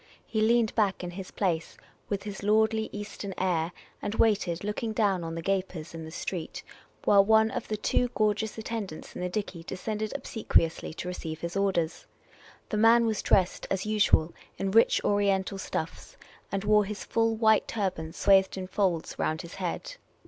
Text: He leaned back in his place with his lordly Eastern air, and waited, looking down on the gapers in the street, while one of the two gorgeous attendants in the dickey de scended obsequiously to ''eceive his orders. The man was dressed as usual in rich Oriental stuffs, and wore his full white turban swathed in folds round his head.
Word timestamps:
He 0.25 0.41
leaned 0.41 0.73
back 0.73 1.03
in 1.03 1.11
his 1.11 1.29
place 1.29 1.77
with 2.09 2.23
his 2.23 2.41
lordly 2.41 2.89
Eastern 2.91 3.35
air, 3.37 3.71
and 4.01 4.15
waited, 4.15 4.63
looking 4.63 4.93
down 4.93 5.23
on 5.23 5.35
the 5.35 5.43
gapers 5.43 5.93
in 5.93 6.05
the 6.05 6.09
street, 6.09 6.63
while 7.05 7.23
one 7.23 7.51
of 7.51 7.67
the 7.67 7.77
two 7.77 8.07
gorgeous 8.15 8.57
attendants 8.57 9.13
in 9.13 9.21
the 9.21 9.29
dickey 9.29 9.61
de 9.63 9.75
scended 9.75 10.11
obsequiously 10.15 10.91
to 10.95 11.09
''eceive 11.09 11.37
his 11.41 11.55
orders. 11.55 12.07
The 12.69 12.77
man 12.77 13.05
was 13.05 13.21
dressed 13.21 13.67
as 13.69 13.85
usual 13.85 14.33
in 14.57 14.71
rich 14.71 15.03
Oriental 15.03 15.59
stuffs, 15.59 16.17
and 16.51 16.63
wore 16.63 16.85
his 16.85 17.03
full 17.05 17.35
white 17.35 17.67
turban 17.67 18.11
swathed 18.11 18.57
in 18.57 18.65
folds 18.65 19.19
round 19.19 19.43
his 19.43 19.53
head. 19.61 19.97